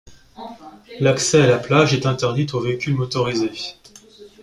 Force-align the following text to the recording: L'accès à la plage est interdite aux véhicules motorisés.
L'accès 0.99 1.43
à 1.43 1.45
la 1.45 1.59
plage 1.59 1.93
est 1.93 2.07
interdite 2.07 2.55
aux 2.55 2.59
véhicules 2.59 2.95
motorisés. 2.95 3.75